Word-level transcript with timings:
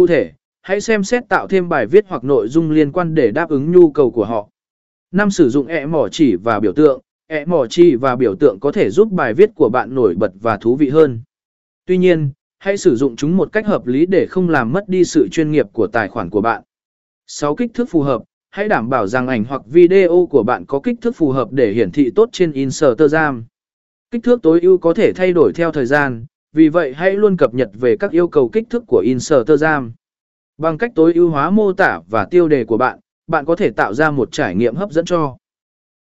Cụ 0.00 0.06
thể, 0.06 0.32
hãy 0.62 0.80
xem 0.80 1.04
xét 1.04 1.28
tạo 1.28 1.48
thêm 1.48 1.68
bài 1.68 1.86
viết 1.86 2.04
hoặc 2.08 2.24
nội 2.24 2.48
dung 2.48 2.70
liên 2.70 2.92
quan 2.92 3.14
để 3.14 3.30
đáp 3.30 3.48
ứng 3.48 3.72
nhu 3.72 3.90
cầu 3.90 4.10
của 4.10 4.24
họ. 4.24 4.48
Năm 5.10 5.30
sử 5.30 5.50
dụng 5.50 5.66
ẹ 5.66 5.86
mỏ 5.86 6.08
chỉ 6.12 6.36
và 6.36 6.60
biểu 6.60 6.72
tượng, 6.72 7.00
ẹ 7.26 7.44
mỏ 7.44 7.66
chỉ 7.70 7.94
và 7.94 8.16
biểu 8.16 8.34
tượng 8.34 8.60
có 8.60 8.72
thể 8.72 8.90
giúp 8.90 9.08
bài 9.12 9.34
viết 9.34 9.50
của 9.54 9.68
bạn 9.68 9.94
nổi 9.94 10.14
bật 10.14 10.32
và 10.40 10.56
thú 10.56 10.76
vị 10.76 10.88
hơn. 10.88 11.22
Tuy 11.86 11.98
nhiên, 11.98 12.30
hãy 12.58 12.76
sử 12.76 12.96
dụng 12.96 13.16
chúng 13.16 13.36
một 13.36 13.52
cách 13.52 13.66
hợp 13.66 13.86
lý 13.86 14.06
để 14.06 14.26
không 14.26 14.48
làm 14.48 14.72
mất 14.72 14.88
đi 14.88 15.04
sự 15.04 15.28
chuyên 15.28 15.50
nghiệp 15.50 15.66
của 15.72 15.86
tài 15.86 16.08
khoản 16.08 16.30
của 16.30 16.40
bạn. 16.40 16.62
6. 17.26 17.56
Kích 17.56 17.74
thước 17.74 17.90
phù 17.90 18.02
hợp. 18.02 18.22
Hãy 18.50 18.68
đảm 18.68 18.88
bảo 18.88 19.06
rằng 19.06 19.28
ảnh 19.28 19.44
hoặc 19.44 19.62
video 19.66 20.28
của 20.30 20.42
bạn 20.42 20.64
có 20.66 20.80
kích 20.80 20.96
thước 21.00 21.16
phù 21.16 21.30
hợp 21.30 21.52
để 21.52 21.72
hiển 21.72 21.90
thị 21.90 22.10
tốt 22.14 22.28
trên 22.32 22.52
Instagram. 22.52 23.44
Kích 24.10 24.22
thước 24.22 24.42
tối 24.42 24.60
ưu 24.60 24.78
có 24.78 24.94
thể 24.94 25.12
thay 25.12 25.32
đổi 25.32 25.52
theo 25.52 25.72
thời 25.72 25.86
gian, 25.86 26.26
vì 26.52 26.68
vậy 26.68 26.94
hãy 26.94 27.12
luôn 27.12 27.36
cập 27.36 27.54
nhật 27.54 27.70
về 27.74 27.96
các 27.96 28.10
yêu 28.10 28.28
cầu 28.28 28.48
kích 28.48 28.64
thước 28.70 28.84
của 28.86 29.02
Instagram. 29.06 29.92
Bằng 30.58 30.78
cách 30.78 30.92
tối 30.94 31.12
ưu 31.14 31.30
hóa 31.30 31.50
mô 31.50 31.72
tả 31.72 32.00
và 32.10 32.24
tiêu 32.24 32.48
đề 32.48 32.64
của 32.64 32.76
bạn, 32.76 32.98
bạn 33.26 33.44
có 33.44 33.56
thể 33.56 33.70
tạo 33.70 33.94
ra 33.94 34.10
một 34.10 34.32
trải 34.32 34.54
nghiệm 34.54 34.74
hấp 34.74 34.92
dẫn 34.92 35.04
cho 35.04 35.36